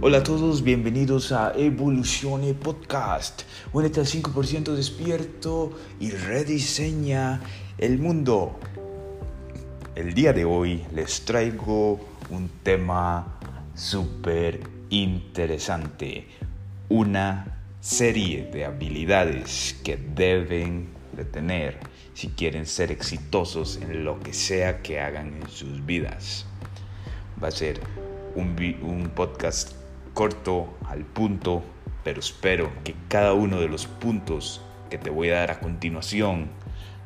Hola 0.00 0.18
a 0.18 0.22
todos, 0.22 0.62
bienvenidos 0.62 1.32
a 1.32 1.52
Evolucione 1.56 2.54
Podcast. 2.54 3.42
Únete 3.72 3.98
al 3.98 4.06
5% 4.06 4.76
despierto 4.76 5.72
y 5.98 6.12
rediseña 6.12 7.40
el 7.78 7.98
mundo. 7.98 8.60
El 9.96 10.14
día 10.14 10.32
de 10.32 10.44
hoy 10.44 10.84
les 10.94 11.24
traigo 11.24 11.98
un 12.30 12.48
tema 12.62 13.40
súper 13.74 14.60
interesante. 14.88 16.28
Una 16.88 17.58
serie 17.80 18.48
de 18.52 18.66
habilidades 18.66 19.74
que 19.82 19.96
deben 19.96 20.90
de 21.12 21.24
tener 21.24 21.76
si 22.14 22.28
quieren 22.28 22.66
ser 22.66 22.92
exitosos 22.92 23.80
en 23.82 24.04
lo 24.04 24.20
que 24.20 24.32
sea 24.32 24.80
que 24.80 25.00
hagan 25.00 25.42
en 25.42 25.48
sus 25.48 25.84
vidas. 25.84 26.46
Va 27.42 27.48
a 27.48 27.50
ser 27.50 27.80
un, 28.36 28.54
un 28.82 29.10
podcast 29.10 29.77
corto, 30.18 30.76
al 30.88 31.04
punto, 31.04 31.62
pero 32.02 32.18
espero 32.18 32.72
que 32.82 32.96
cada 33.06 33.34
uno 33.34 33.60
de 33.60 33.68
los 33.68 33.86
puntos 33.86 34.60
que 34.90 34.98
te 34.98 35.10
voy 35.10 35.30
a 35.30 35.36
dar 35.36 35.52
a 35.52 35.60
continuación 35.60 36.48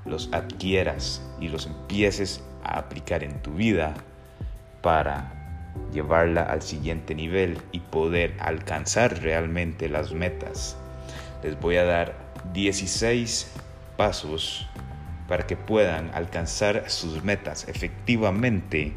los 0.07 0.33
adquieras 0.33 1.23
y 1.39 1.49
los 1.49 1.67
empieces 1.67 2.43
a 2.65 2.79
aplicar 2.79 3.23
en 3.23 3.43
tu 3.43 3.53
vida 3.53 3.93
para 4.81 5.69
llevarla 5.93 6.45
al 6.45 6.63
siguiente 6.63 7.15
nivel 7.15 7.59
y 7.71 7.81
poder 7.81 8.35
alcanzar 8.41 9.21
realmente 9.21 9.91
las 9.91 10.15
metas. 10.15 10.79
Les 11.43 11.61
voy 11.61 11.77
a 11.77 11.85
dar 11.85 12.15
16 12.55 13.53
pasos 13.99 14.67
para 15.29 15.47
que 15.47 15.59
puedan 15.59 16.11
alcanzar 16.15 16.89
sus 16.89 17.23
metas 17.23 17.69
efectivamente 17.69 18.95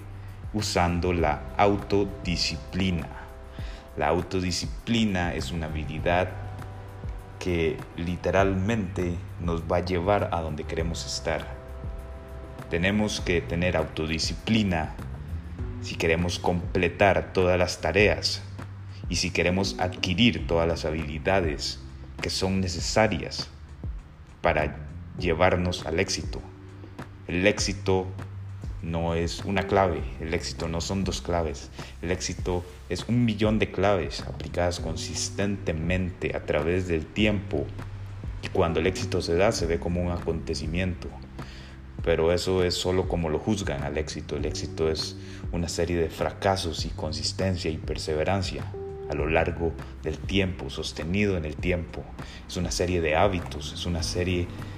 usando 0.53 1.11
la 1.11 1.41
autodisciplina. 1.57 3.24
La 3.97 4.07
autodisciplina 4.07 5.33
es 5.33 5.51
una 5.51 5.67
habilidad 5.67 6.29
que 7.39 7.77
literalmente 7.95 9.15
nos 9.39 9.61
va 9.63 9.77
a 9.77 9.85
llevar 9.85 10.29
a 10.33 10.41
donde 10.41 10.65
queremos 10.65 11.05
estar. 11.05 11.47
Tenemos 12.69 13.21
que 13.21 13.39
tener 13.41 13.77
autodisciplina 13.77 14.95
si 15.81 15.95
queremos 15.95 16.39
completar 16.39 17.31
todas 17.31 17.57
las 17.57 17.79
tareas 17.79 18.41
y 19.07 19.15
si 19.17 19.31
queremos 19.31 19.79
adquirir 19.79 20.45
todas 20.47 20.67
las 20.67 20.83
habilidades 20.83 21.79
que 22.21 22.29
son 22.29 22.59
necesarias 22.59 23.49
para 24.41 24.75
llevarnos 25.17 25.85
al 25.85 25.99
éxito. 25.99 26.41
El 27.27 27.47
éxito 27.47 28.07
no 28.81 29.15
es 29.15 29.43
una 29.45 29.67
clave, 29.67 30.01
el 30.19 30.33
éxito 30.33 30.67
no 30.67 30.81
son 30.81 31.03
dos 31.03 31.21
claves, 31.21 31.69
el 32.01 32.11
éxito 32.11 32.63
es 32.89 33.05
un 33.07 33.25
millón 33.25 33.59
de 33.59 33.71
claves 33.71 34.21
aplicadas 34.21 34.79
consistentemente 34.79 36.35
a 36.35 36.45
través 36.45 36.87
del 36.87 37.05
tiempo 37.05 37.65
y 38.43 38.47
cuando 38.49 38.79
el 38.79 38.87
éxito 38.87 39.21
se 39.21 39.35
da 39.35 39.51
se 39.51 39.65
ve 39.65 39.79
como 39.79 40.01
un 40.01 40.11
acontecimiento, 40.11 41.07
pero 42.03 42.31
eso 42.31 42.63
es 42.63 42.75
solo 42.75 43.07
como 43.07 43.29
lo 43.29 43.39
juzgan 43.39 43.83
al 43.83 43.97
éxito, 43.97 44.35
el 44.35 44.45
éxito 44.45 44.89
es 44.89 45.17
una 45.51 45.69
serie 45.69 45.97
de 45.97 46.09
fracasos 46.09 46.85
y 46.85 46.89
consistencia 46.89 47.71
y 47.71 47.77
perseverancia 47.77 48.65
a 49.09 49.13
lo 49.13 49.27
largo 49.27 49.71
del 50.03 50.17
tiempo, 50.17 50.69
sostenido 50.69 51.37
en 51.37 51.45
el 51.45 51.55
tiempo, 51.55 52.03
es 52.47 52.57
una 52.57 52.71
serie 52.71 53.01
de 53.01 53.15
hábitos, 53.15 53.73
es 53.73 53.85
una 53.85 54.03
serie 54.03 54.47
de 54.47 54.74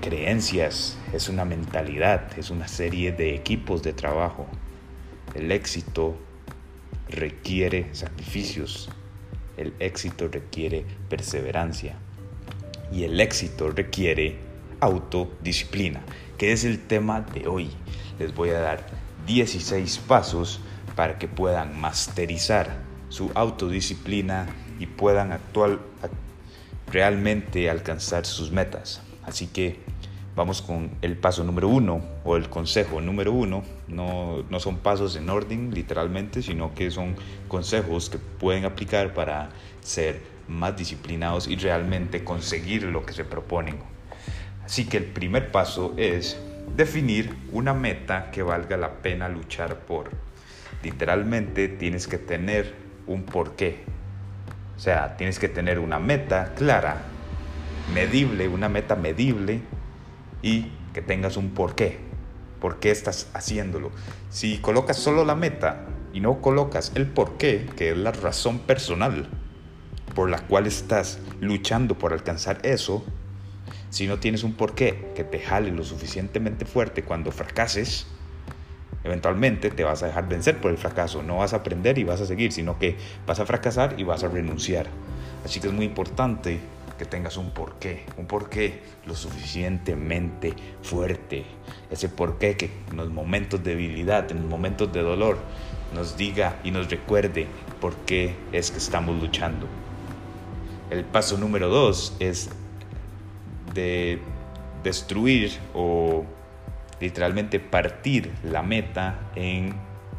creencias, 0.00 0.98
es 1.12 1.28
una 1.28 1.44
mentalidad, 1.44 2.38
es 2.38 2.50
una 2.50 2.68
serie 2.68 3.12
de 3.12 3.34
equipos 3.34 3.82
de 3.82 3.92
trabajo. 3.92 4.46
El 5.34 5.50
éxito 5.52 6.16
requiere 7.08 7.88
sacrificios, 7.92 8.90
el 9.56 9.74
éxito 9.78 10.28
requiere 10.28 10.84
perseverancia 11.08 11.96
y 12.92 13.04
el 13.04 13.20
éxito 13.20 13.70
requiere 13.70 14.36
autodisciplina, 14.80 16.02
que 16.38 16.52
es 16.52 16.64
el 16.64 16.78
tema 16.80 17.20
de 17.20 17.48
hoy. 17.48 17.70
Les 18.18 18.34
voy 18.34 18.50
a 18.50 18.60
dar 18.60 18.86
16 19.26 19.98
pasos 20.06 20.60
para 20.94 21.18
que 21.18 21.28
puedan 21.28 21.78
masterizar 21.80 22.82
su 23.08 23.30
autodisciplina 23.34 24.46
y 24.78 24.86
puedan 24.86 25.32
actual, 25.32 25.80
realmente 26.90 27.70
alcanzar 27.70 28.26
sus 28.26 28.50
metas. 28.50 29.00
Así 29.26 29.46
que 29.46 29.78
vamos 30.36 30.62
con 30.62 30.90
el 31.02 31.16
paso 31.16 31.44
número 31.44 31.68
uno 31.68 32.00
o 32.24 32.36
el 32.36 32.48
consejo 32.48 33.00
número 33.00 33.32
uno. 33.32 33.62
No, 33.88 34.44
no 34.48 34.60
son 34.60 34.78
pasos 34.78 35.16
en 35.16 35.30
orden 35.30 35.72
literalmente, 35.72 36.42
sino 36.42 36.74
que 36.74 36.90
son 36.90 37.14
consejos 37.48 38.10
que 38.10 38.18
pueden 38.18 38.64
aplicar 38.64 39.14
para 39.14 39.50
ser 39.80 40.20
más 40.48 40.76
disciplinados 40.76 41.48
y 41.48 41.56
realmente 41.56 42.24
conseguir 42.24 42.84
lo 42.84 43.06
que 43.06 43.12
se 43.12 43.24
proponen. 43.24 43.76
Así 44.64 44.86
que 44.86 44.96
el 44.96 45.04
primer 45.04 45.50
paso 45.52 45.94
es 45.96 46.38
definir 46.76 47.34
una 47.52 47.74
meta 47.74 48.30
que 48.30 48.42
valga 48.42 48.76
la 48.76 48.94
pena 49.02 49.28
luchar 49.28 49.80
por. 49.80 50.10
Literalmente 50.82 51.68
tienes 51.68 52.06
que 52.08 52.18
tener 52.18 52.74
un 53.06 53.24
porqué. 53.24 53.84
O 54.76 54.80
sea, 54.80 55.16
tienes 55.16 55.38
que 55.38 55.48
tener 55.48 55.78
una 55.78 55.98
meta 55.98 56.52
clara 56.56 57.13
medible, 57.92 58.48
una 58.48 58.68
meta 58.68 58.96
medible 58.96 59.60
y 60.42 60.70
que 60.92 61.02
tengas 61.02 61.36
un 61.36 61.50
porqué. 61.50 61.98
¿Por 62.60 62.78
qué 62.78 62.90
estás 62.90 63.28
haciéndolo? 63.34 63.90
Si 64.30 64.58
colocas 64.58 64.96
solo 64.96 65.24
la 65.24 65.34
meta 65.34 65.86
y 66.12 66.20
no 66.20 66.40
colocas 66.40 66.92
el 66.94 67.06
porqué, 67.06 67.66
que 67.76 67.90
es 67.90 67.96
la 67.96 68.12
razón 68.12 68.60
personal 68.60 69.28
por 70.14 70.30
la 70.30 70.38
cual 70.38 70.66
estás 70.66 71.18
luchando 71.40 71.98
por 71.98 72.12
alcanzar 72.12 72.60
eso, 72.62 73.04
si 73.90 74.06
no 74.06 74.18
tienes 74.18 74.44
un 74.44 74.54
porqué 74.54 75.12
que 75.14 75.24
te 75.24 75.40
jale 75.40 75.70
lo 75.70 75.84
suficientemente 75.84 76.64
fuerte 76.64 77.02
cuando 77.02 77.32
fracases, 77.32 78.06
eventualmente 79.02 79.70
te 79.70 79.84
vas 79.84 80.02
a 80.02 80.06
dejar 80.06 80.28
vencer 80.28 80.60
por 80.60 80.70
el 80.70 80.78
fracaso. 80.78 81.22
No 81.22 81.38
vas 81.38 81.52
a 81.52 81.56
aprender 81.56 81.98
y 81.98 82.04
vas 82.04 82.20
a 82.20 82.26
seguir, 82.26 82.52
sino 82.52 82.78
que 82.78 82.96
vas 83.26 83.40
a 83.40 83.46
fracasar 83.46 83.94
y 83.98 84.04
vas 84.04 84.24
a 84.24 84.28
renunciar. 84.28 84.86
Así 85.44 85.60
que 85.60 85.68
es 85.68 85.72
muy 85.72 85.84
importante 85.84 86.60
que 86.98 87.04
tengas 87.04 87.36
un 87.36 87.50
porqué, 87.50 88.04
un 88.16 88.26
porqué 88.26 88.82
lo 89.06 89.14
suficientemente 89.14 90.54
fuerte, 90.82 91.44
ese 91.90 92.08
porqué 92.08 92.56
que 92.56 92.70
en 92.90 92.96
los 92.96 93.10
momentos 93.10 93.62
de 93.62 93.70
debilidad, 93.70 94.30
en 94.30 94.42
los 94.42 94.46
momentos 94.46 94.92
de 94.92 95.02
dolor, 95.02 95.38
nos 95.94 96.16
diga 96.16 96.60
y 96.64 96.70
nos 96.70 96.90
recuerde 96.90 97.46
por 97.80 97.96
qué 98.06 98.36
es 98.52 98.70
que 98.70 98.78
estamos 98.78 99.20
luchando. 99.20 99.66
El 100.90 101.04
paso 101.04 101.38
número 101.38 101.68
dos 101.68 102.14
es 102.20 102.50
de 103.74 104.20
destruir 104.82 105.52
o 105.74 106.24
literalmente 107.00 107.58
partir 107.58 108.32
la 108.44 108.62
meta 108.62 109.30
en 109.34 109.74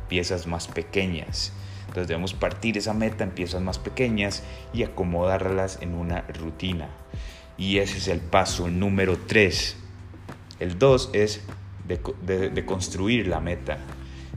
piezas 0.08 0.48
más 0.48 0.68
pequeñas. 0.68 1.54
Entonces 1.96 2.10
debemos 2.10 2.34
partir 2.34 2.78
esa 2.78 2.94
meta 2.94 3.24
en 3.24 3.32
piezas 3.32 3.62
más 3.62 3.80
pequeñas 3.80 4.44
y 4.74 4.84
acomodarlas 4.84 5.82
en 5.82 5.96
una 5.96 6.24
rutina. 6.24 6.90
Y 7.58 7.78
ese 7.78 8.00
es 8.00 8.10
el 8.10 8.20
paso 8.20 8.68
número 8.68 9.18
3. 9.18 9.78
El 10.60 10.78
2 10.78 11.12
es 11.14 11.42
de, 11.88 12.66
construir 12.66 13.28
la 13.28 13.40
meta. 13.40 13.78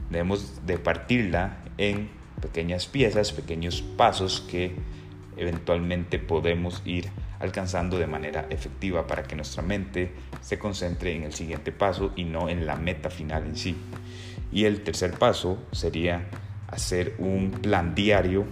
Debemos 0.09 0.65
de 0.65 0.77
partirla 0.77 1.57
en 1.77 2.09
pequeñas 2.41 2.87
piezas, 2.87 3.33
pequeños 3.33 3.81
pasos 3.81 4.39
que 4.39 4.75
eventualmente 5.35 6.17
podemos 6.17 6.81
ir 6.85 7.09
alcanzando 7.41 7.99
de 7.99 8.07
manera 8.07 8.47
efectiva 8.49 9.05
para 9.05 9.23
que 9.23 9.35
nuestra 9.35 9.63
mente 9.63 10.13
se 10.39 10.57
concentre 10.57 11.13
en 11.13 11.23
el 11.23 11.33
siguiente 11.33 11.73
paso 11.73 12.13
y 12.15 12.23
no 12.23 12.47
en 12.47 12.65
la 12.65 12.77
meta 12.77 13.09
final 13.09 13.43
en 13.47 13.57
sí. 13.57 13.75
Y 14.49 14.63
el 14.63 14.81
tercer 14.81 15.11
paso 15.11 15.61
sería 15.73 16.25
hacer 16.71 17.15
un 17.17 17.51
plan 17.51 17.95
diario 17.95 18.45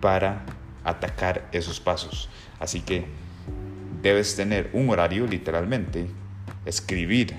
para 0.00 0.44
atacar 0.84 1.48
esos 1.52 1.80
pasos. 1.80 2.28
Así 2.60 2.80
que 2.80 3.06
debes 4.02 4.36
tener 4.36 4.70
un 4.72 4.90
horario 4.90 5.26
literalmente, 5.26 6.06
escribir 6.66 7.34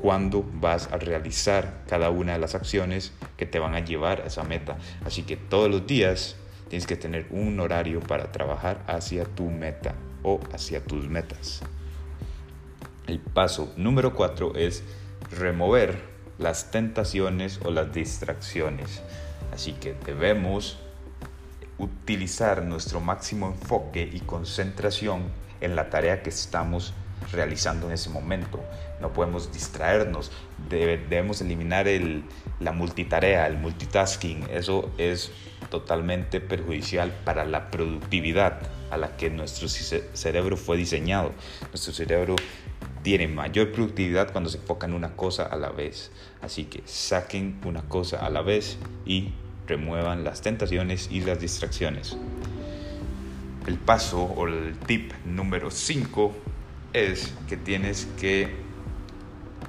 cuándo 0.00 0.48
vas 0.54 0.88
a 0.92 0.96
realizar 0.96 1.82
cada 1.88 2.10
una 2.10 2.34
de 2.34 2.38
las 2.38 2.54
acciones 2.54 3.12
que 3.36 3.46
te 3.46 3.58
van 3.58 3.74
a 3.74 3.80
llevar 3.80 4.20
a 4.20 4.26
esa 4.26 4.44
meta. 4.44 4.78
Así 5.04 5.22
que 5.22 5.36
todos 5.36 5.70
los 5.70 5.86
días 5.86 6.36
tienes 6.68 6.86
que 6.86 6.96
tener 6.96 7.26
un 7.30 7.58
horario 7.60 8.00
para 8.00 8.30
trabajar 8.30 8.82
hacia 8.86 9.24
tu 9.24 9.50
meta 9.50 9.94
o 10.22 10.40
hacia 10.52 10.82
tus 10.84 11.08
metas. 11.08 11.62
El 13.06 13.20
paso 13.20 13.72
número 13.76 14.14
cuatro 14.14 14.54
es 14.54 14.84
remover 15.30 16.17
las 16.38 16.70
tentaciones 16.70 17.60
o 17.64 17.70
las 17.70 17.92
distracciones. 17.92 19.02
Así 19.52 19.72
que 19.72 19.94
debemos 20.06 20.78
utilizar 21.78 22.62
nuestro 22.62 23.00
máximo 23.00 23.46
enfoque 23.48 24.08
y 24.12 24.20
concentración 24.20 25.22
en 25.60 25.76
la 25.76 25.90
tarea 25.90 26.22
que 26.22 26.30
estamos 26.30 26.92
realizando 27.32 27.88
en 27.88 27.92
ese 27.92 28.10
momento. 28.10 28.60
No 29.00 29.12
podemos 29.12 29.52
distraernos, 29.52 30.30
debemos 30.68 31.40
eliminar 31.40 31.88
el, 31.88 32.24
la 32.60 32.72
multitarea, 32.72 33.46
el 33.46 33.58
multitasking. 33.58 34.48
Eso 34.50 34.90
es 34.98 35.30
totalmente 35.70 36.40
perjudicial 36.40 37.12
para 37.24 37.44
la 37.44 37.70
productividad 37.70 38.60
a 38.90 38.96
la 38.96 39.16
que 39.16 39.30
nuestro 39.30 39.68
cerebro 39.68 40.56
fue 40.56 40.76
diseñado. 40.76 41.32
Nuestro 41.70 41.92
cerebro 41.92 42.36
tiene 43.02 43.28
mayor 43.28 43.72
productividad 43.72 44.32
cuando 44.32 44.50
se 44.50 44.58
enfoca 44.58 44.86
en 44.86 44.94
una 44.94 45.16
cosa 45.16 45.44
a 45.44 45.56
la 45.56 45.70
vez. 45.70 46.10
Así 46.42 46.64
que 46.64 46.82
saquen 46.84 47.60
una 47.64 47.82
cosa 47.82 48.24
a 48.24 48.30
la 48.30 48.42
vez 48.42 48.78
y 49.06 49.32
remuevan 49.66 50.24
las 50.24 50.40
tentaciones 50.40 51.08
y 51.10 51.20
las 51.20 51.40
distracciones. 51.40 52.16
El 53.66 53.78
paso 53.78 54.22
o 54.22 54.46
el 54.46 54.76
tip 54.86 55.12
número 55.26 55.70
5 55.70 56.34
es 56.94 57.34
que 57.48 57.56
tienes 57.56 58.06
que 58.18 58.48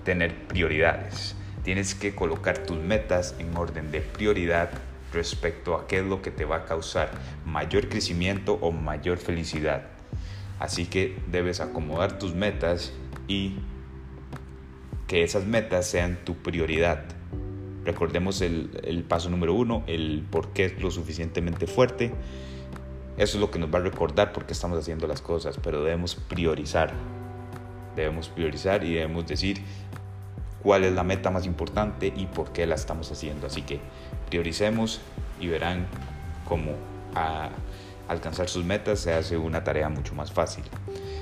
tener 0.04 0.48
prioridades. 0.48 1.36
Tienes 1.64 1.96
que 1.96 2.16
colocar 2.16 2.60
tus 2.60 2.78
metas 2.78 3.36
en 3.40 3.56
orden 3.58 3.92
de 3.92 4.02
prioridad 4.02 4.70
respecto 5.12 5.76
a 5.76 5.88
qué 5.88 6.00
es 6.00 6.06
lo 6.06 6.22
que 6.22 6.32
te 6.32 6.46
va 6.46 6.58
a 6.58 6.66
causar 6.66 7.12
mayor 7.46 7.90
crecimiento 7.90 8.54
o 8.62 8.72
mayor 8.72 9.18
felicidad. 9.18 9.84
Así 10.60 10.86
que 10.86 11.18
debes 11.32 11.60
acomodar 11.60 12.20
tus 12.20 12.34
metas 12.34 12.94
y 13.30 13.54
que 15.08 15.24
esas 15.24 15.46
metas 15.46 15.88
sean 15.88 16.18
tu 16.26 16.36
prioridad. 16.36 17.06
Recordemos 17.86 18.42
el, 18.42 19.06
paso 19.08 19.30
número 19.30 19.54
uno, 19.54 19.84
el 19.88 20.26
por 20.30 20.50
qué 20.50 20.66
es 20.66 20.82
lo 20.82 20.92
suficientemente 20.92 21.66
fuerte. 21.66 22.12
Eso 23.18 23.38
es 23.38 23.42
lo 23.42 23.52
que 23.52 23.60
nos 23.60 23.74
va 23.74 23.80
a 23.80 23.82
recordar 23.82 24.34
por 24.34 24.46
qué 24.46 24.54
estamos 24.54 24.78
haciendo 24.78 25.08
las 25.08 25.22
cosas, 25.22 25.58
pero 25.64 25.84
debemos 25.84 26.16
priorizar. 26.16 26.92
Debemos 27.96 28.30
priorizar 28.30 28.84
y 28.84 28.96
debemos 28.96 29.28
decir 29.28 29.62
cuál 30.62 30.84
es 30.84 30.94
la 30.94 31.04
meta 31.04 31.30
más 31.30 31.46
importante 31.46 32.12
y 32.16 32.26
por 32.26 32.52
qué 32.52 32.66
la 32.66 32.76
estamos 32.76 33.12
haciendo. 33.12 33.48
Así 33.48 33.62
que 33.62 33.80
prioricemos 34.30 35.02
y 35.40 35.48
verán 35.48 35.88
cómo 36.48 36.74
a 37.16 37.50
alcanzar 38.08 38.50
sus 38.50 38.66
metas 38.66 39.00
se 39.00 39.14
hace 39.14 39.38
una 39.38 39.64
tarea 39.64 39.90
mucho 39.90 40.16
más 40.16 40.32
fácil. 40.32 40.64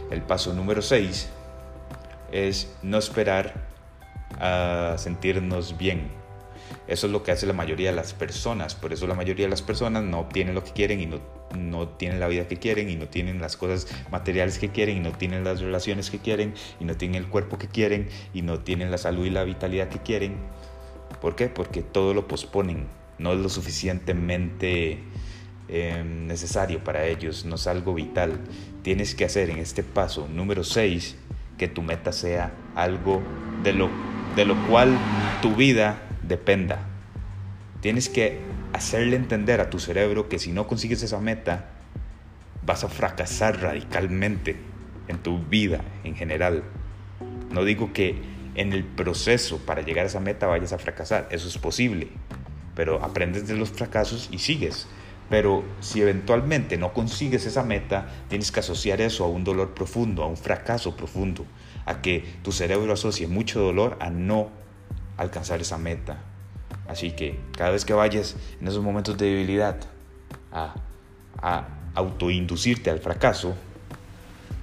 El 0.10 0.22
paso 0.22 0.54
número 0.54 0.82
6 0.82 1.30
es 2.32 2.76
no 2.84 2.98
esperar 2.98 3.68
a 4.40 4.96
sentirnos 4.98 5.78
bien. 5.78 6.10
Eso 6.88 7.08
es 7.08 7.14
lo 7.14 7.24
que 7.24 7.32
hace 7.32 7.46
la 7.46 7.54
mayoría 7.54 7.90
de 7.90 7.96
las 7.96 8.14
personas. 8.14 8.76
Por 8.76 8.94
eso 8.94 9.08
la 9.08 9.14
mayoría 9.14 9.46
de 9.46 9.50
las 9.50 9.62
personas 9.62 10.04
no 10.04 10.20
obtienen 10.20 10.56
lo 10.56 10.64
que 10.64 10.72
quieren 10.72 11.02
y 11.02 11.06
no, 11.06 11.20
no 11.58 11.90
tienen 11.90 12.20
la 12.20 12.28
vida 12.28 12.48
que 12.48 12.58
quieren 12.58 12.90
y 12.90 12.96
no 12.96 13.08
tienen 13.08 13.42
las 13.42 13.58
cosas 13.58 13.88
materiales 14.12 14.58
que 14.60 14.70
quieren 14.70 14.98
y 14.98 15.00
no 15.00 15.12
tienen 15.12 15.44
las 15.44 15.60
relaciones 15.60 16.10
que 16.10 16.20
quieren 16.20 16.54
y 16.80 16.86
no 16.86 16.96
tienen 16.96 17.24
el 17.24 17.30
cuerpo 17.30 17.58
que 17.58 17.68
quieren 17.68 18.10
y 18.34 18.42
no 18.42 18.60
tienen 18.60 18.92
la 18.92 18.98
salud 18.98 19.26
y 19.26 19.30
la 19.30 19.44
vitalidad 19.44 19.90
que 19.90 20.00
quieren. 20.00 20.38
¿Por 21.22 21.36
qué? 21.36 21.48
Porque 21.48 21.82
todo 21.82 22.14
lo 22.14 22.28
posponen. 22.28 22.88
No 23.18 23.34
es 23.34 23.40
lo 23.40 23.50
suficientemente 23.50 25.00
em, 25.68 26.28
necesario 26.28 26.84
para 26.84 27.06
ellos, 27.06 27.46
no 27.46 27.56
es 27.56 27.68
algo 27.68 27.94
vital. 27.94 28.40
Tienes 28.84 29.16
que 29.16 29.26
hacer 29.26 29.50
en 29.50 29.58
este 29.58 29.84
paso 29.84 30.28
número 30.32 30.64
6 30.64 31.18
que 31.58 31.68
tu 31.68 31.82
meta 31.82 32.12
sea 32.12 32.52
algo 32.76 33.22
de 33.64 33.74
lo, 33.74 33.90
de 34.36 34.46
lo 34.46 34.56
cual 34.68 34.98
tu 35.42 35.56
vida 35.56 36.02
dependa. 36.24 36.80
Tienes 37.82 38.10
que 38.10 38.40
hacerle 38.74 39.16
entender 39.16 39.62
a 39.62 39.70
tu 39.70 39.80
cerebro 39.80 40.30
que 40.30 40.40
si 40.40 40.52
no 40.52 40.68
consigues 40.68 41.02
esa 41.04 41.20
meta, 41.20 41.70
vas 42.66 42.84
a 42.84 42.90
fracasar 42.90 43.62
radicalmente 43.62 44.58
en 45.08 45.18
tu 45.18 45.40
vida 45.40 45.82
en 46.04 46.16
general. 46.16 46.64
No 47.52 47.64
digo 47.64 47.94
que 47.94 48.22
en 48.56 48.74
el 48.74 48.84
proceso 48.84 49.60
para 49.60 49.82
llegar 49.82 50.06
a 50.06 50.08
esa 50.08 50.20
meta 50.20 50.48
vayas 50.48 50.74
a 50.74 50.78
fracasar, 50.78 51.28
eso 51.32 51.48
es 51.48 51.58
posible, 51.58 52.10
pero 52.76 53.04
aprendes 53.04 53.48
de 53.48 53.56
los 53.56 53.70
fracasos 53.70 54.30
y 54.32 54.40
sigues. 54.40 54.88
Pero 55.30 55.64
si 55.82 56.02
eventualmente 56.02 56.78
no 56.78 56.94
consigues 56.94 57.46
esa 57.46 57.64
meta, 57.64 58.08
tienes 58.30 58.52
que 58.52 58.62
asociar 58.62 59.02
eso 59.02 59.26
a 59.26 59.28
un 59.28 59.44
dolor 59.44 59.74
profundo, 59.74 60.24
a 60.24 60.28
un 60.28 60.38
fracaso 60.38 60.96
profundo, 60.96 61.46
a 61.86 62.02
que 62.02 62.24
tu 62.44 62.52
cerebro 62.52 62.94
asocie 62.94 63.28
mucho 63.28 63.60
dolor 63.60 63.98
a 64.00 64.10
no 64.10 64.50
alcanzar 65.18 65.60
esa 65.60 65.78
meta. 65.78 66.24
Así 66.88 67.12
que 67.12 67.40
cada 67.58 67.72
vez 67.72 67.84
que 67.84 67.94
vayas 67.94 68.38
en 68.62 68.68
esos 68.68 68.84
momentos 68.84 69.18
de 69.18 69.26
debilidad 69.26 69.78
a, 70.52 70.76
a 71.42 71.68
autoinducirte 71.94 72.90
al 72.90 73.00
fracaso, 73.00 73.56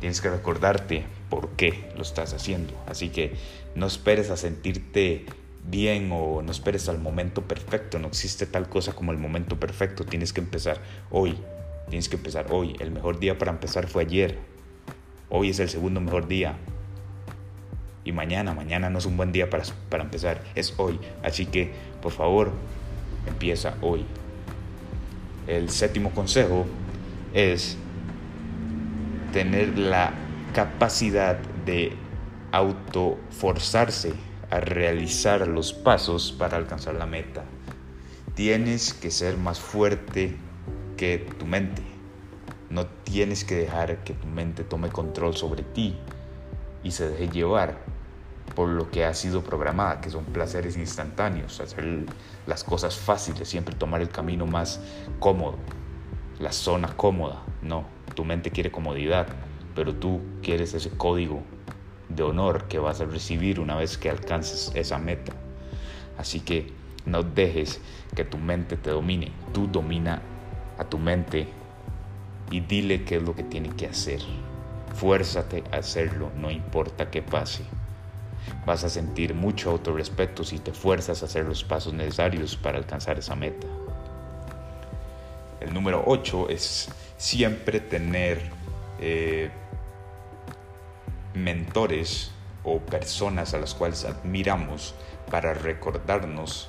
tienes 0.00 0.20
que 0.20 0.31
recordarte 0.31 1.05
por 1.28 1.50
qué 1.50 1.90
lo 1.96 2.02
estás 2.02 2.32
haciendo. 2.32 2.72
Así 2.87 3.10
que 3.10 3.37
no 3.75 3.87
esperes 3.87 4.31
a 4.31 4.37
sentirte 4.37 5.26
bien 5.70 6.11
o 6.12 6.43
no 6.43 6.50
esperes 6.50 6.88
al 6.88 6.99
momento 6.99 7.43
perfecto. 7.43 7.99
No 7.99 8.08
existe 8.08 8.46
tal 8.46 8.69
cosa 8.69 8.93
como 8.93 9.12
el 9.12 9.19
momento 9.19 9.58
perfecto. 9.58 10.05
Tienes 10.05 10.32
que 10.32 10.40
empezar 10.40 10.78
hoy. 11.11 11.37
Tienes 11.88 12.08
que 12.08 12.16
empezar 12.16 12.46
hoy. 12.50 12.76
El 12.81 12.90
mejor 12.90 13.19
día 13.19 13.38
para 13.38 13.52
empezar 13.52 13.87
fue 13.87 14.02
ayer. 14.02 14.38
Hoy 15.28 15.50
es 15.50 15.58
el 15.58 15.69
segundo 15.69 16.00
mejor 16.00 16.28
día. 16.28 16.56
Y 18.05 18.12
mañana, 18.12 18.52
mañana 18.52 18.90
no 18.90 18.99
es 18.99 19.06
un 19.06 19.16
buen 19.16 19.32
día 19.32 19.49
para, 19.49 19.64
para 19.88 20.05
empezar. 20.05 20.43
Es 20.55 20.75
hoy. 20.76 21.00
Así 21.22 21.46
que, 21.46 21.72
por 22.02 22.12
favor, 22.12 22.52
empieza 23.26 23.75
hoy. 23.81 24.05
El 25.46 25.70
séptimo 25.70 26.10
consejo 26.10 26.67
es 27.32 27.76
tener 29.32 29.78
la 29.78 30.12
capacidad 30.55 31.38
de 31.67 31.93
autoforzarse 32.52 34.14
a 34.54 34.60
realizar 34.60 35.48
los 35.48 35.72
pasos 35.72 36.30
para 36.30 36.56
alcanzar 36.56 36.94
la 36.94 37.06
meta. 37.06 37.42
Tienes 38.36 38.94
que 38.94 39.10
ser 39.10 39.36
más 39.36 39.58
fuerte 39.58 40.36
que 40.96 41.18
tu 41.38 41.44
mente. 41.44 41.82
No 42.70 42.86
tienes 42.86 43.44
que 43.44 43.56
dejar 43.56 44.04
que 44.04 44.14
tu 44.14 44.28
mente 44.28 44.62
tome 44.62 44.90
control 44.90 45.36
sobre 45.36 45.64
ti 45.64 45.96
y 46.84 46.92
se 46.92 47.08
deje 47.08 47.28
llevar 47.30 47.78
por 48.54 48.68
lo 48.68 48.92
que 48.92 49.04
ha 49.04 49.12
sido 49.14 49.42
programada, 49.42 50.00
que 50.00 50.10
son 50.10 50.24
placeres 50.24 50.76
instantáneos, 50.76 51.58
hacer 51.58 52.06
las 52.46 52.62
cosas 52.62 52.96
fáciles, 52.96 53.48
siempre 53.48 53.74
tomar 53.74 54.02
el 54.02 54.08
camino 54.08 54.46
más 54.46 54.80
cómodo, 55.18 55.56
la 56.38 56.52
zona 56.52 56.96
cómoda. 56.96 57.42
No, 57.60 57.86
tu 58.14 58.24
mente 58.24 58.52
quiere 58.52 58.70
comodidad, 58.70 59.26
pero 59.74 59.96
tú 59.96 60.20
quieres 60.42 60.74
ese 60.74 60.90
código 60.90 61.42
de 62.08 62.22
honor 62.22 62.64
que 62.68 62.78
vas 62.78 63.00
a 63.00 63.04
recibir 63.04 63.60
una 63.60 63.76
vez 63.76 63.98
que 63.98 64.10
alcances 64.10 64.70
esa 64.74 64.98
meta. 64.98 65.32
Así 66.18 66.40
que 66.40 66.72
no 67.06 67.22
dejes 67.22 67.80
que 68.14 68.24
tu 68.24 68.38
mente 68.38 68.76
te 68.76 68.90
domine. 68.90 69.32
Tú 69.52 69.67
domina 69.67 70.22
a 70.79 70.84
tu 70.84 70.98
mente 70.98 71.48
y 72.50 72.60
dile 72.60 73.05
qué 73.05 73.17
es 73.17 73.22
lo 73.22 73.34
que 73.34 73.43
tiene 73.43 73.70
que 73.70 73.86
hacer. 73.86 74.20
Fuérzate 74.94 75.64
a 75.72 75.76
hacerlo, 75.76 76.31
no 76.36 76.50
importa 76.50 77.10
qué 77.10 77.22
pase. 77.22 77.64
Vas 78.67 78.84
a 78.84 78.88
sentir 78.88 79.34
mucho 79.34 79.70
autorrespeto 79.70 80.44
si 80.44 80.58
te 80.58 80.72
fuerzas 80.72 81.22
a 81.22 81.26
hacer 81.26 81.46
los 81.46 81.64
pasos 81.64 81.94
necesarios 81.94 82.56
para 82.56 82.79
alcanzar 82.79 83.19
esa 83.19 83.34
meta. 83.34 83.67
El 85.60 85.72
número 85.72 86.05
8 86.06 86.50
es 86.50 86.90
siempre 87.17 87.81
tener 87.81 88.40
eh, 89.00 89.50
mentores 91.34 92.31
o 92.62 92.79
personas 92.79 93.55
a 93.55 93.58
las 93.58 93.74
cuales 93.74 94.05
admiramos 94.05 94.94
para 95.31 95.53
recordarnos 95.55 96.69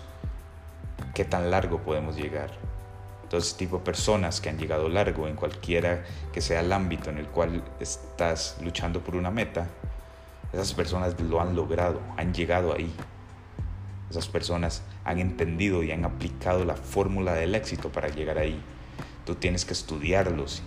qué 1.13 1.23
tan 1.23 1.51
largo 1.51 1.79
podemos 1.79 2.15
llegar. 2.15 2.51
Entonces, 3.23 3.55
tipo 3.55 3.79
personas 3.83 4.39
que 4.39 4.49
han 4.49 4.57
llegado 4.57 4.87
largo 4.87 5.27
en 5.27 5.35
cualquiera 5.35 6.03
que 6.31 6.41
sea 6.41 6.59
el 6.59 6.71
ámbito 6.71 7.09
en 7.09 7.17
el 7.17 7.27
cual 7.27 7.63
estás 7.79 8.57
luchando 8.61 9.01
por 9.01 9.15
una 9.15 9.31
meta, 9.31 9.67
esas 10.53 10.73
personas 10.73 11.19
lo 11.19 11.41
han 11.41 11.55
logrado, 11.55 11.99
han 12.17 12.33
llegado 12.33 12.73
ahí. 12.73 12.93
Esas 14.09 14.27
personas 14.27 14.83
han 15.03 15.19
entendido 15.19 15.83
y 15.83 15.91
han 15.91 16.05
aplicado 16.05 16.63
la 16.65 16.75
fórmula 16.75 17.33
del 17.33 17.55
éxito 17.55 17.91
para 17.91 18.09
llegar 18.09 18.37
ahí. 18.37 18.61
Tú 19.25 19.35
tienes 19.35 19.65
que 19.65 19.73
estudiarlos 19.73 20.61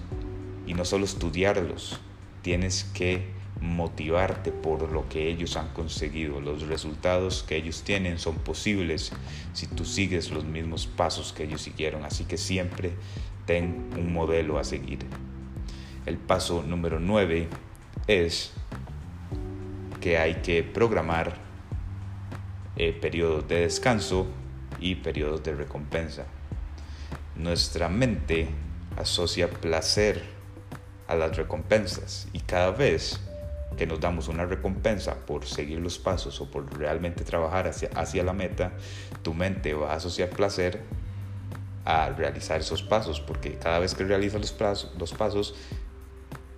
y 0.66 0.74
no 0.74 0.84
solo 0.84 1.04
estudiarlos, 1.04 2.00
tienes 2.42 2.84
que 2.92 3.37
motivarte 3.60 4.52
por 4.52 4.90
lo 4.90 5.08
que 5.08 5.28
ellos 5.28 5.56
han 5.56 5.68
conseguido. 5.68 6.40
Los 6.40 6.66
resultados 6.66 7.42
que 7.42 7.56
ellos 7.56 7.82
tienen 7.82 8.18
son 8.18 8.36
posibles 8.36 9.12
si 9.52 9.66
tú 9.66 9.84
sigues 9.84 10.30
los 10.30 10.44
mismos 10.44 10.86
pasos 10.86 11.32
que 11.32 11.44
ellos 11.44 11.62
siguieron. 11.62 12.04
Así 12.04 12.24
que 12.24 12.36
siempre 12.36 12.92
ten 13.46 13.90
un 13.96 14.12
modelo 14.12 14.58
a 14.58 14.64
seguir. 14.64 15.00
El 16.06 16.16
paso 16.16 16.62
número 16.62 17.00
9 17.00 17.48
es 18.06 18.52
que 20.00 20.18
hay 20.18 20.36
que 20.36 20.62
programar 20.62 21.36
eh, 22.76 22.92
periodos 22.92 23.48
de 23.48 23.60
descanso 23.60 24.26
y 24.80 24.94
periodos 24.96 25.42
de 25.42 25.54
recompensa. 25.54 26.26
Nuestra 27.36 27.88
mente 27.88 28.48
asocia 28.96 29.50
placer 29.50 30.22
a 31.08 31.14
las 31.14 31.36
recompensas 31.36 32.28
y 32.32 32.40
cada 32.40 32.70
vez 32.70 33.20
que 33.78 33.86
nos 33.86 34.00
damos 34.00 34.28
una 34.28 34.44
recompensa 34.44 35.14
por 35.24 35.46
seguir 35.46 35.78
los 35.78 35.98
pasos 35.98 36.40
o 36.42 36.50
por 36.50 36.76
realmente 36.76 37.24
trabajar 37.24 37.68
hacia, 37.68 37.88
hacia 37.94 38.22
la 38.24 38.34
meta, 38.34 38.72
tu 39.22 39.32
mente 39.32 39.72
va 39.72 39.92
a 39.92 39.96
asociar 39.96 40.28
placer 40.30 40.82
a 41.84 42.10
realizar 42.10 42.60
esos 42.60 42.82
pasos, 42.82 43.20
porque 43.20 43.54
cada 43.54 43.78
vez 43.78 43.94
que 43.94 44.04
realizas 44.04 44.40
los, 44.98 45.12
pasos, 45.14 45.54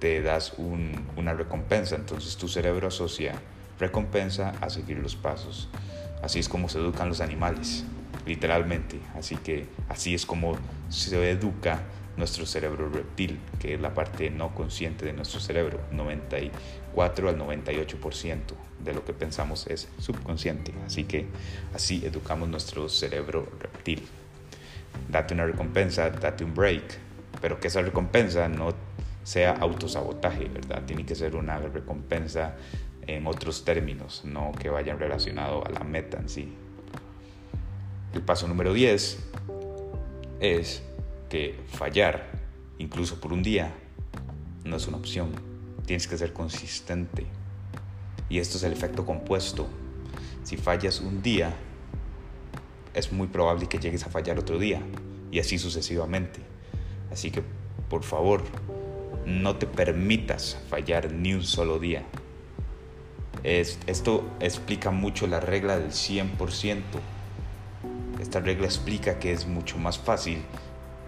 te 0.01 0.23
das 0.23 0.55
una 0.59 1.35
recompensa, 1.35 1.95
entonces 1.95 2.37
tu 2.37 2.49
cerebro 2.49 2.89
asocia 2.89 3.35
recompensa 3.79 4.55
a 4.61 4.71
seguir 4.71 4.99
los 4.99 5.15
pasos. 5.15 5.69
Así 6.23 6.41
es 6.41 6.49
como 6.49 6.69
se 6.69 6.79
educan 6.79 7.09
los 7.09 7.21
animales, 7.21 7.85
literalmente. 8.27 8.99
Así 9.15 9.37
que 9.37 9.69
así 9.89 10.15
es 10.15 10.27
como 10.27 10.57
se 10.89 11.31
educa 11.31 11.83
nuestro 12.21 12.47
cerebro 12.47 12.89
reptil, 12.89 13.41
que 13.59 13.75
es 13.75 13.81
la 13.81 13.93
parte 13.93 14.31
no 14.31 14.55
consciente 14.55 15.05
de 15.05 15.13
nuestro 15.13 15.41
cerebro. 15.41 15.81
94 15.91 17.29
al 17.29 17.39
98% 17.39 18.39
de 18.85 18.95
lo 18.95 19.05
que 19.05 19.13
pensamos 19.13 19.67
es 19.67 19.89
subconsciente. 19.99 20.73
Así 20.87 21.05
que 21.05 21.27
así 21.75 22.05
educamos 22.05 22.49
nuestro 22.49 22.89
cerebro 22.89 23.49
reptil. 23.59 24.07
Date 25.09 25.35
una 25.35 25.47
recompensa, 25.47 26.11
date 26.11 26.45
un 26.45 26.55
break, 26.55 26.99
pero 27.41 27.59
que 27.59 27.69
esa 27.69 27.83
recompensa 27.83 28.49
no 28.49 28.75
sea 29.25 29.53
autosabotaje, 29.53 30.45
¿verdad? 30.45 30.83
Tiene 30.87 31.05
que 31.05 31.15
ser 31.15 31.35
una 31.35 31.59
recompensa 31.59 32.55
en 33.07 33.27
otros 33.27 33.65
términos, 33.65 34.23
no 34.25 34.53
que 34.53 34.69
vayan 34.69 34.99
relacionado 34.99 35.67
a 35.67 35.71
la 35.71 35.81
meta 35.81 36.19
en 36.19 36.29
sí. 36.29 36.55
El 38.13 38.23
paso 38.23 38.47
número 38.47 38.73
10 38.73 39.19
es 40.41 40.83
que 41.31 41.55
fallar, 41.73 42.27
incluso 42.79 43.21
por 43.21 43.33
un 43.33 43.43
día, 43.43 43.73
no 44.65 44.77
es 44.77 44.87
una 44.87 44.99
opción. 44.99 45.31
Tienes 45.87 46.07
que 46.07 46.19
ser 46.19 46.35
consistente. 46.35 47.25
Y 48.29 48.39
esto 48.39 48.59
es 48.59 48.65
el 48.65 48.73
efecto 48.73 49.07
compuesto. 49.07 49.67
Si 50.43 50.59
fallas 50.59 51.01
un 51.01 51.23
día, 51.23 51.55
es 52.93 53.13
muy 53.13 53.29
probable 53.29 53.67
que 53.67 53.79
llegues 53.79 54.05
a 54.05 54.11
fallar 54.11 54.39
otro 54.39 54.59
día. 54.59 54.83
Y 55.31 55.39
así 55.39 55.59
sucesivamente. 55.59 56.41
Así 57.11 57.31
que, 57.31 57.43
por 57.89 58.03
favor, 58.03 58.43
no 59.25 59.57
te 59.57 59.67
permitas 59.67 60.59
fallar 60.69 61.13
ni 61.13 61.33
un 61.33 61.45
solo 61.45 61.79
día. 61.79 62.05
esto 63.43 64.29
explica 64.41 64.91
mucho 64.91 65.27
la 65.27 65.41
regla 65.41 65.79
del 65.79 65.93
100%. 65.93 66.83
Esta 68.21 68.41
regla 68.41 68.67
explica 68.67 69.19
que 69.19 69.33
es 69.33 69.47
mucho 69.47 69.79
más 69.79 69.99
fácil 69.99 70.43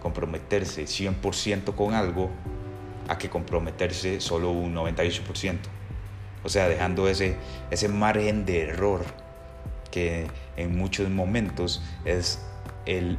comprometerse 0.03 0.85
100% 0.85 1.75
con 1.77 1.95
algo 1.95 2.29
a 3.09 3.19
que 3.19 3.31
comprometerse 3.31 4.21
solo 4.21 4.51
un 4.51 4.75
98%. 4.75 5.59
O 6.43 6.49
sea, 6.49 6.69
dejando 6.69 7.07
ese, 7.07 7.37
ese 7.71 7.89
margen 7.89 8.45
de 8.45 8.63
error 8.63 9.05
que 9.93 10.27
en 10.57 10.77
muchos 10.77 11.09
momentos 11.09 11.83
es 12.05 12.45
el, 12.85 13.17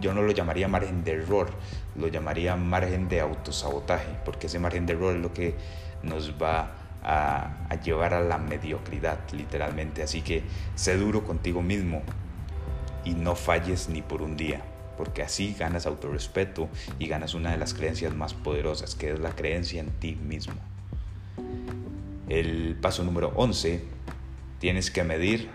yo 0.00 0.14
no 0.14 0.22
lo 0.22 0.32
llamaría 0.32 0.66
margen 0.66 1.04
de 1.04 1.12
error, 1.12 1.50
lo 1.94 2.08
llamaría 2.08 2.56
margen 2.56 3.08
de 3.08 3.20
autosabotaje, 3.20 4.16
porque 4.24 4.46
ese 4.46 4.58
margen 4.58 4.86
de 4.86 4.94
error 4.94 5.14
es 5.14 5.20
lo 5.20 5.34
que 5.34 5.54
nos 6.02 6.40
va 6.40 6.72
a, 7.02 7.66
a, 7.68 7.74
llevar 7.82 8.14
a 8.14 8.20
la 8.20 8.38
mediocridad, 8.38 9.18
literalmente. 9.32 10.02
Así 10.02 10.22
que 10.22 10.42
sé 10.74 10.96
duro 10.96 11.24
contigo 11.24 11.60
mismo 11.60 12.02
y 13.04 13.12
no 13.12 13.34
falles 13.34 13.90
ni 13.90 14.00
por 14.00 14.22
un 14.22 14.38
día, 14.38 14.62
porque 14.96 15.22
así 15.22 15.54
ganas 15.58 15.86
autorrespeto 15.86 16.68
y 16.98 17.06
ganas 17.06 17.34
una 17.34 17.50
de 17.50 17.58
las 17.58 17.74
creencias 17.74 18.14
más 18.14 18.34
poderosas, 18.34 18.94
que 18.94 19.12
es 19.12 19.18
la 19.18 19.34
creencia 19.34 19.80
en 19.80 19.90
ti 19.90 20.16
mismo. 20.16 20.54
El 22.28 22.76
paso 22.80 23.04
número 23.04 23.32
11, 23.36 23.82
tienes 24.58 24.90
que 24.90 25.04
medir 25.04 25.50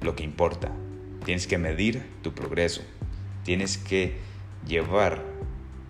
lo 0.00 0.14
que 0.16 0.24
importa, 0.24 0.72
Tienes 1.28 1.46
que 1.46 1.58
medir 1.58 2.06
tu 2.22 2.32
progreso. 2.32 2.80
Tienes 3.44 3.76
que 3.76 4.16
llevar 4.66 5.22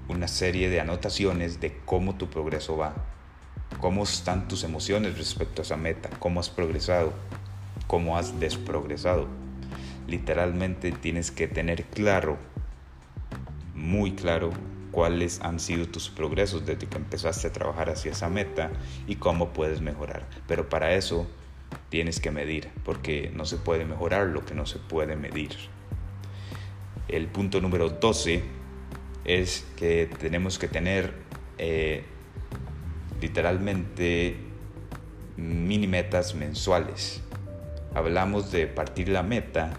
una 0.09 0.27
serie 0.27 0.69
de 0.69 0.81
anotaciones 0.81 1.61
de 1.61 1.77
cómo 1.85 2.17
tu 2.17 2.29
progreso 2.29 2.77
va. 2.77 2.95
Cómo 3.81 4.03
están 4.03 4.49
tus 4.49 4.65
emociones 4.65 5.17
respecto 5.17 5.63
a 5.63 5.65
esa 5.65 5.77
meta. 5.77 6.11
Cómo 6.19 6.41
has 6.41 6.51
progresado. 6.51 7.13
Cómo 7.87 8.19
has 8.19 8.41
desprogresado. 8.41 9.29
Literalmente 10.09 10.91
tienes 10.91 11.31
que 11.31 11.47
tener 11.47 11.85
claro, 11.85 12.39
muy 13.75 14.13
claro, 14.13 14.51
cuáles 14.91 15.41
han 15.43 15.61
sido 15.61 15.87
tus 15.87 16.09
progresos 16.09 16.67
desde 16.67 16.89
que 16.89 16.97
empezaste 16.97 17.47
a 17.47 17.53
trabajar 17.53 17.91
hacia 17.91 18.11
esa 18.13 18.29
meta 18.29 18.71
y 19.07 19.17
cómo 19.17 19.53
puedes 19.53 19.81
mejorar. 19.81 20.27
Pero 20.49 20.69
para 20.69 20.95
eso 20.95 21.27
tienes 21.89 22.21
que 22.21 22.31
medir, 22.31 22.69
porque 22.85 23.31
no 23.35 23.45
se 23.45 23.59
puede 23.59 23.85
mejorar 23.85 24.27
lo 24.27 24.45
que 24.45 24.55
no 24.55 24.67
se 24.67 24.79
puede 24.79 25.15
medir. 25.15 25.51
El 27.07 27.29
punto 27.29 27.61
número 27.61 27.91
12 27.91 28.43
es 29.25 29.67
que 29.77 30.11
tenemos 30.19 30.59
que 30.59 30.69
tener 30.69 31.13
eh, 31.59 32.05
literalmente 33.21 34.37
mini 35.37 35.87
metas 35.87 36.35
mensuales. 36.35 37.23
Hablamos 37.95 38.51
de 38.51 38.67
partir 38.67 39.09
la 39.09 39.23
meta 39.23 39.79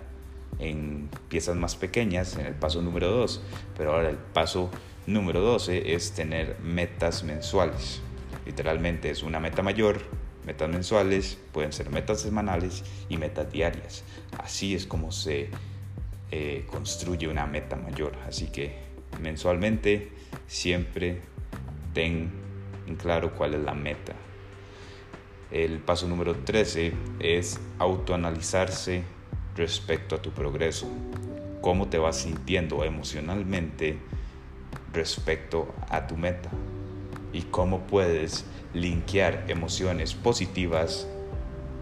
en 0.60 1.10
piezas 1.30 1.56
más 1.56 1.76
pequeñas 1.76 2.38
en 2.38 2.46
el 2.46 2.54
paso 2.54 2.82
número 2.82 3.10
2, 3.10 3.42
pero 3.78 3.94
ahora 3.96 4.10
el 4.10 4.18
paso 4.18 4.70
número 5.08 5.42
12 5.42 5.94
es 5.96 6.12
tener 6.12 6.60
metas 6.60 7.24
mensuales. 7.24 8.02
Literalmente 8.46 9.10
es 9.10 9.24
una 9.24 9.40
meta 9.40 9.62
mayor 9.64 10.02
Metas 10.46 10.70
mensuales 10.70 11.38
pueden 11.52 11.74
ser 11.74 11.92
metas 11.92 12.22
semanales 12.22 12.84
y 13.08 13.18
metas 13.18 13.52
diarias. 13.52 14.04
Así 14.38 14.74
es 14.74 14.88
como 14.88 15.12
se 15.12 15.50
eh, 16.32 16.66
construye 16.68 17.28
una 17.28 17.46
meta 17.46 17.76
mayor. 17.76 18.14
Así 18.28 18.48
que 18.48 18.74
mensualmente 19.22 20.12
siempre 20.48 21.22
ten 21.94 22.32
en 22.88 22.96
claro 22.96 23.36
cuál 23.36 23.54
es 23.54 23.60
la 23.62 23.76
meta. 23.76 24.16
El 25.52 25.80
paso 25.80 26.08
número 26.08 26.36
13 26.36 26.94
es 27.20 27.60
autoanalizarse 27.78 29.04
respecto 29.60 30.16
a 30.16 30.22
tu 30.22 30.32
progreso. 30.32 30.88
Cómo 31.60 31.90
te 31.90 31.98
vas 31.98 32.16
sintiendo 32.16 32.86
emocionalmente 32.86 34.00
respecto 34.94 35.74
a 35.90 36.08
tu 36.08 36.16
meta 36.16 36.50
y 37.34 37.42
cómo 37.42 37.82
puedes 37.82 38.46
linkear 38.74 39.44
emociones 39.50 40.14
positivas 40.14 41.08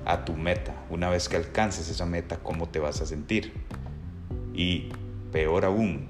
a 0.05 0.25
tu 0.25 0.33
meta. 0.33 0.73
Una 0.89 1.09
vez 1.09 1.29
que 1.29 1.35
alcances 1.35 1.87
esa 1.89 2.07
meta, 2.07 2.37
¿cómo 2.37 2.67
te 2.67 2.79
vas 2.79 2.99
a 3.01 3.05
sentir? 3.05 3.53
Y 4.55 4.89
peor 5.31 5.63
aún, 5.63 6.07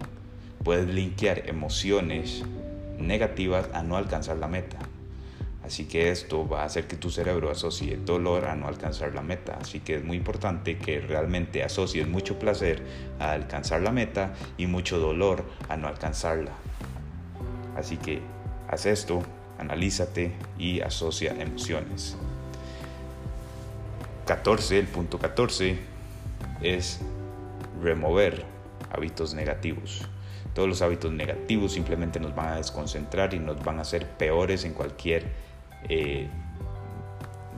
puedes 0.63 0.87
linkear 0.87 1.49
emociones 1.49 2.45
negativas 2.97 3.67
a 3.73 3.83
no 3.83 3.97
alcanzar 3.97 4.37
la 4.37 4.47
meta. 4.47 4.77
Así 5.67 5.83
que 5.83 6.11
esto 6.11 6.47
va 6.47 6.61
a 6.61 6.65
hacer 6.65 6.87
que 6.87 6.95
tu 6.95 7.09
cerebro 7.09 7.51
asocie 7.51 7.97
dolor 7.97 8.45
a 8.45 8.55
no 8.55 8.69
alcanzar 8.69 9.13
la 9.13 9.21
meta. 9.21 9.57
Así 9.61 9.81
que 9.81 9.95
es 9.95 10.03
muy 10.03 10.15
importante 10.15 10.77
que 10.77 11.01
realmente 11.01 11.61
asocies 11.61 12.07
mucho 12.07 12.39
placer 12.39 12.81
a 13.19 13.33
alcanzar 13.33 13.81
la 13.81 13.91
meta 13.91 14.33
y 14.57 14.65
mucho 14.65 14.97
dolor 14.97 15.43
a 15.67 15.75
no 15.75 15.89
alcanzarla. 15.89 16.51
Así 17.75 17.97
que 17.97 18.21
haz 18.69 18.85
esto 18.85 19.21
analízate 19.57 20.31
y 20.57 20.79
asocia 20.79 21.35
emociones. 21.37 22.15
14, 24.25 24.79
el 24.79 24.87
punto 24.87 25.19
14 25.19 25.77
es 26.61 27.01
remover 27.81 28.45
hábitos 28.89 29.33
negativos. 29.33 30.07
Todos 30.53 30.69
los 30.69 30.81
hábitos 30.81 31.11
negativos 31.11 31.73
simplemente 31.73 32.21
nos 32.21 32.33
van 32.33 32.53
a 32.53 32.55
desconcentrar 32.55 33.33
y 33.33 33.39
nos 33.39 33.61
van 33.63 33.79
a 33.79 33.81
hacer 33.81 34.07
peores 34.07 34.63
en 34.63 34.73
cualquier, 34.73 35.46
eh, 35.89 36.27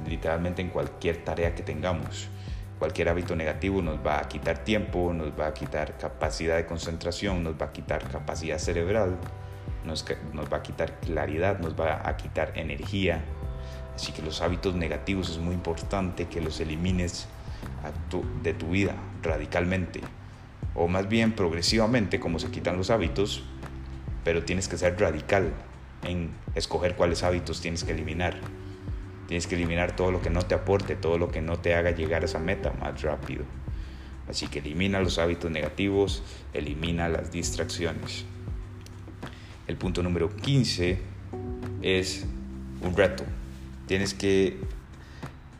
literalmente 0.08 0.62
en 0.62 0.70
cualquier 0.70 1.24
tarea 1.24 1.56
que 1.56 1.64
tengamos. 1.64 2.30
Cualquier 2.78 3.10
hábito 3.10 3.36
negativo 3.36 3.82
nos 3.82 3.98
va 4.06 4.20
a 4.20 4.28
quitar 4.30 4.60
tiempo, 4.60 5.12
nos 5.14 5.38
va 5.38 5.48
a 5.48 5.54
quitar 5.54 5.98
capacidad 5.98 6.56
de 6.56 6.66
concentración, 6.66 7.44
nos 7.44 7.56
va 7.56 7.68
a 7.68 7.72
quitar 7.74 8.08
capacidad 8.10 8.58
cerebral, 8.58 9.18
nos, 9.84 10.06
va 10.06 10.58
a 10.58 10.64
quitar 10.64 11.00
claridad, 11.00 11.60
nos 11.60 11.78
va 11.78 12.08
a 12.08 12.16
quitar 12.16 12.54
energía. 12.56 13.22
Así 13.96 14.14
que 14.14 14.22
los 14.22 14.42
hábitos 14.42 14.76
negativos 14.76 15.30
es 15.30 15.40
muy 15.40 15.54
importante 15.54 16.28
que 16.28 16.40
los 16.40 16.62
elimines 16.62 17.28
de 18.44 18.54
tu 18.54 18.70
vida 18.70 18.96
radicalmente. 19.22 20.00
O 20.74 20.88
más 20.88 21.10
bien 21.10 21.34
progresivamente, 21.34 22.20
como 22.22 22.40
se 22.40 22.50
quitan 22.50 22.78
los 22.78 22.90
hábitos, 22.92 23.44
pero 24.24 24.46
tienes 24.46 24.70
que 24.70 24.78
ser 24.78 24.98
radical 24.98 25.52
en 26.04 26.32
escoger 26.56 26.96
cuáles 26.96 27.24
hábitos 27.24 27.62
tienes 27.62 27.84
que 27.84 27.92
eliminar. 27.92 28.38
Tienes 29.28 29.48
que 29.48 29.56
eliminar 29.56 29.96
todo 29.96 30.12
lo 30.12 30.22
que 30.22 30.30
no 30.30 30.42
te 30.42 30.56
aporte, 30.56 30.96
todo 30.96 31.18
lo 31.18 31.30
que 31.30 31.42
no 31.42 31.58
te 31.58 31.76
haga 31.76 31.92
llegar 31.92 32.24
a 32.24 32.26
esa 32.26 32.40
meta 32.40 32.74
más 32.80 33.02
rápido. 33.02 33.44
Así 34.28 34.48
que 34.48 34.60
elimina 34.60 35.00
los 35.02 35.18
hábitos 35.18 35.52
negativos, 35.52 36.24
elimina 36.54 37.10
las 37.10 37.32
distracciones. 37.32 38.26
El 39.68 39.76
punto 39.76 40.02
número 40.02 40.36
15 40.36 41.00
es 41.82 42.26
un 42.82 42.96
reto. 42.96 43.24
Tienes 43.88 44.14
que 44.14 44.58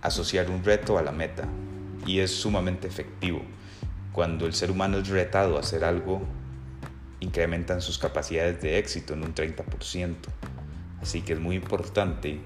asociar 0.02 0.50
un 0.50 0.64
reto 0.64 0.98
a 0.98 1.02
la 1.02 1.12
meta 1.12 1.48
y 2.06 2.20
es 2.20 2.32
sumamente 2.32 2.88
efectivo. 2.88 3.42
Cuando 4.14 4.46
el 4.46 4.54
ser 4.54 4.72
humano 4.72 4.98
es 4.98 5.10
retado 5.10 5.58
a 5.58 5.60
hacer 5.60 5.84
algo, 5.84 6.22
incrementan 7.20 7.82
sus 7.82 7.98
capacidades 7.98 8.62
de 8.62 8.78
éxito 8.78 9.14
en 9.14 9.24
un 9.24 9.34
30%. 9.34 10.16
Así 11.02 11.22
que 11.22 11.34
es 11.34 11.40
muy 11.40 11.56
importante 11.56 12.40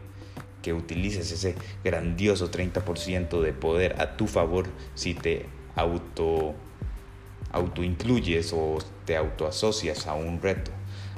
que 0.62 0.74
utilices 0.74 1.32
ese 1.32 1.56
grandioso 1.84 2.50
30% 2.50 3.42
de 3.42 3.54
poder 3.54 4.02
a 4.02 4.16
tu 4.16 4.28
favor 4.28 4.68
si 4.96 5.14
te 5.14 5.46
auto 5.76 6.56
incluyes 7.84 8.54
o 8.54 8.80
te 9.06 9.18
autoasocias 9.18 10.08
a 10.08 10.14
un 10.14 10.42
reto. 10.42 10.72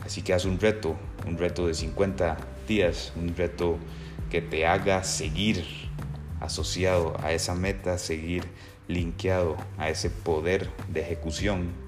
Así 0.04 0.22
que 0.22 0.34
haz 0.34 0.46
un 0.46 0.60
reto, 0.60 0.96
un 1.26 1.38
reto 1.38 1.68
de 1.68 1.74
50 1.74 2.38
días, 2.68 3.14
un 3.16 3.36
reto 3.36 3.78
que 4.30 4.42
te 4.42 4.66
haga 4.66 5.04
seguir 5.04 5.64
asociado 6.42 7.16
a 7.22 7.32
esa 7.32 7.56
meta, 7.56 7.98
seguir 7.98 8.44
linkeado 8.88 9.58
a 9.78 9.90
ese 9.90 10.10
poder 10.10 10.70
de 10.90 11.02
ejecución 11.02 11.85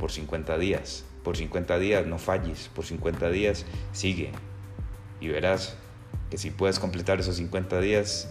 por 0.00 0.10
50 0.10 0.58
días. 0.58 1.04
Por 1.22 1.36
50 1.36 1.78
días 1.78 2.06
no 2.06 2.18
falles, 2.18 2.70
por 2.74 2.86
50 2.86 3.30
días 3.30 3.66
sigue 3.92 4.32
y 5.20 5.28
verás 5.28 5.76
que 6.30 6.38
si 6.38 6.50
puedes 6.50 6.78
completar 6.78 7.20
esos 7.20 7.36
50 7.36 7.80
días 7.80 8.28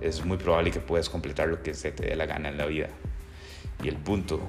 es 0.00 0.24
muy 0.24 0.36
probable 0.36 0.70
que 0.70 0.80
puedas 0.80 1.08
completar 1.08 1.48
lo 1.48 1.62
que 1.62 1.72
se 1.72 1.92
te 1.92 2.06
dé 2.06 2.16
la 2.16 2.26
gana 2.26 2.48
en 2.48 2.58
la 2.58 2.66
vida. 2.66 2.88
Y 3.82 3.88
el 3.88 3.96
punto 3.96 4.40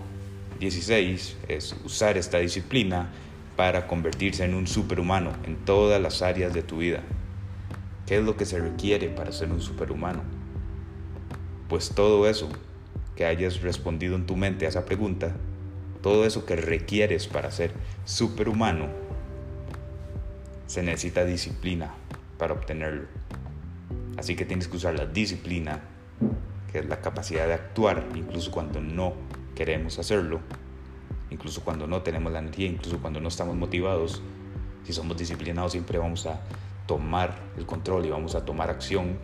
16 0.60 1.38
es 1.48 1.76
usar 1.86 2.18
esta 2.18 2.40
disciplina 2.40 3.10
para 3.56 3.88
convertirse 3.88 4.44
en 4.44 4.56
un 4.56 4.68
superhumano 4.68 5.32
en 5.46 5.56
todas 5.58 6.02
las 6.02 6.22
áreas 6.22 6.54
de 6.54 6.64
tu 6.64 6.80
vida. 6.80 7.02
¿Qué 8.06 8.18
es 8.18 8.24
lo 8.24 8.38
que 8.38 8.46
se 8.46 8.60
requiere 8.60 9.10
para 9.10 9.32
ser 9.32 9.52
un 9.52 9.62
superhumano? 9.62 10.24
Pues 11.70 11.90
todo 11.90 12.28
eso 12.28 12.50
que 13.16 13.26
hayas 13.26 13.62
respondido 13.62 14.16
en 14.16 14.26
tu 14.26 14.36
mente 14.36 14.66
a 14.66 14.70
esa 14.70 14.86
pregunta, 14.86 15.36
todo 16.08 16.24
eso 16.24 16.46
que 16.46 16.56
requieres 16.56 17.28
para 17.28 17.52
ser 17.52 17.74
superhumano, 18.06 18.88
se 20.66 20.82
necesita 20.82 21.26
disciplina 21.26 21.96
para 22.38 22.54
obtenerlo. 22.54 23.08
Así 24.18 24.38
que 24.38 24.46
tienes 24.46 24.70
que 24.70 24.78
usar 24.78 24.98
la 24.98 25.06
disciplina, 25.06 25.82
que 26.72 26.80
es 26.80 26.86
la 26.86 27.02
capacidad 27.02 27.46
de 27.46 27.56
actuar 27.56 28.08
incluso 28.16 28.52
cuando 28.52 28.80
no 28.80 29.16
queremos 29.54 30.00
hacerlo, 30.00 30.40
incluso 31.30 31.62
cuando 31.66 31.88
no 31.88 32.02
tenemos 32.04 32.32
la 32.32 32.40
energía, 32.40 32.68
incluso 32.68 33.00
cuando 33.02 33.20
no 33.20 33.28
estamos 33.28 33.58
motivados. 33.58 34.22
Si 34.86 34.94
somos 34.94 35.18
disciplinados 35.18 35.74
siempre 35.74 35.98
vamos 35.98 36.26
a 36.26 36.40
tomar 36.86 37.38
el 37.58 37.66
control 37.66 38.06
y 38.06 38.10
vamos 38.12 38.34
a 38.34 38.46
tomar 38.46 38.70
acción. 38.70 39.18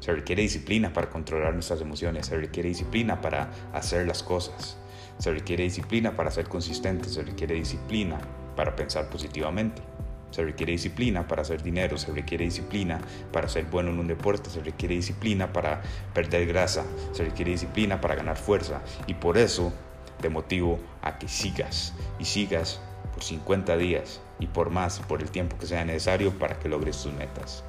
Se 0.00 0.10
requiere 0.10 0.40
disciplina 0.40 0.94
para 0.94 1.10
controlar 1.10 1.52
nuestras 1.52 1.82
emociones, 1.82 2.28
se 2.28 2.36
requiere 2.38 2.70
disciplina 2.70 3.20
para 3.20 3.50
hacer 3.74 4.06
las 4.06 4.22
cosas, 4.22 4.78
se 5.18 5.32
requiere 5.32 5.64
disciplina 5.64 6.14
para 6.16 6.30
ser 6.30 6.48
consistente, 6.48 7.08
se 7.08 7.22
requiere 7.22 7.54
disciplina 7.54 8.18
para 8.54 8.76
pensar 8.76 9.08
positivamente. 9.08 9.82
Se 10.30 10.44
requiere 10.44 10.72
disciplina 10.72 11.26
para 11.26 11.42
hacer 11.42 11.62
dinero, 11.62 11.96
se 11.96 12.12
requiere 12.12 12.44
disciplina 12.44 13.00
para 13.32 13.48
ser 13.48 13.64
bueno 13.66 13.90
en 13.90 13.98
un 13.98 14.06
deporte, 14.06 14.50
se 14.50 14.60
requiere 14.60 14.94
disciplina 14.96 15.52
para 15.52 15.80
perder 16.12 16.46
grasa, 16.46 16.84
se 17.12 17.24
requiere 17.24 17.52
disciplina 17.52 18.00
para 18.00 18.16
ganar 18.16 18.36
fuerza. 18.36 18.82
Y 19.06 19.14
por 19.14 19.38
eso 19.38 19.72
te 20.20 20.28
motivo 20.28 20.78
a 21.02 21.18
que 21.18 21.28
sigas 21.28 21.94
y 22.18 22.24
sigas 22.24 22.80
por 23.14 23.22
50 23.22 23.76
días 23.76 24.20
y 24.38 24.46
por 24.46 24.70
más, 24.70 25.00
por 25.00 25.22
el 25.22 25.30
tiempo 25.30 25.56
que 25.58 25.66
sea 25.66 25.84
necesario 25.84 26.32
para 26.38 26.58
que 26.58 26.68
logres 26.68 27.02
tus 27.02 27.12
metas. 27.14 27.64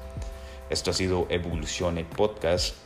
Esto 0.68 0.90
ha 0.90 0.94
sido 0.94 1.26
Evolucione 1.30 2.04
Podcast, 2.04 2.76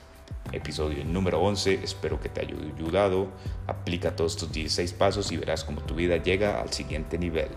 episodio 0.53 1.05
número 1.05 1.41
11. 1.41 1.81
Espero 1.83 2.21
que 2.21 2.29
te 2.29 2.41
haya 2.41 2.55
ayudado. 2.77 3.29
Aplica 3.67 4.15
todos 4.15 4.33
estos 4.33 4.53
16 4.53 4.93
pasos 4.93 5.33
y 5.33 5.37
verás 5.37 5.65
cómo 5.65 5.81
tu 5.81 5.95
vida 5.95 6.17
llega 6.17 6.61
al 6.61 6.73
siguiente 6.73 7.19
nivel. 7.19 7.49